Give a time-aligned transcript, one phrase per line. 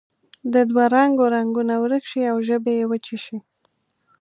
[0.53, 3.37] د دوه رنګو رنګونه ورک شي او ژبې یې وچې شي.